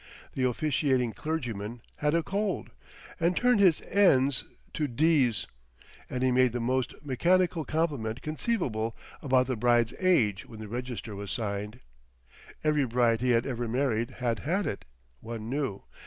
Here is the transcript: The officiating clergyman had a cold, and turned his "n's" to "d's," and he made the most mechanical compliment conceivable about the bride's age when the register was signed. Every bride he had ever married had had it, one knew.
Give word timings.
The 0.33 0.49
officiating 0.49 1.13
clergyman 1.13 1.79
had 1.97 2.15
a 2.15 2.23
cold, 2.23 2.71
and 3.19 3.37
turned 3.37 3.59
his 3.59 3.81
"n's" 3.81 4.43
to 4.73 4.87
"d's," 4.87 5.45
and 6.09 6.23
he 6.23 6.31
made 6.31 6.53
the 6.53 6.59
most 6.59 6.95
mechanical 7.05 7.63
compliment 7.65 8.23
conceivable 8.23 8.97
about 9.21 9.45
the 9.45 9.55
bride's 9.55 9.93
age 9.99 10.47
when 10.47 10.59
the 10.59 10.67
register 10.67 11.15
was 11.15 11.29
signed. 11.29 11.81
Every 12.63 12.85
bride 12.87 13.21
he 13.21 13.29
had 13.29 13.45
ever 13.45 13.67
married 13.67 14.09
had 14.17 14.39
had 14.39 14.65
it, 14.65 14.85
one 15.19 15.51
knew. 15.51 15.83